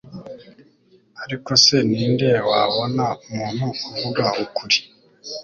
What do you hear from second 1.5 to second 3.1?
se ni nde wabona